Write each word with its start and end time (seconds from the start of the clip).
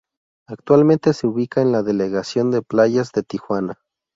Actualmente 0.47 1.13
se 1.13 1.27
ubica 1.27 1.61
en 1.61 1.71
la 1.71 1.83
delegación 1.83 2.49
de 2.49 2.63
Playas 2.63 3.11
de 3.11 3.21
Tijuana. 3.21 3.79